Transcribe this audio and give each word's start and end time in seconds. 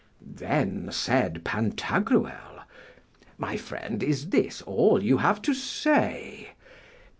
Then 0.35 0.89
said 0.91 1.43
Pantagruel, 1.43 2.63
My 3.37 3.55
friend, 3.55 4.01
is 4.01 4.29
this 4.31 4.63
all 4.63 5.03
you 5.03 5.19
have 5.19 5.43
to 5.43 5.53
say? 5.53 6.53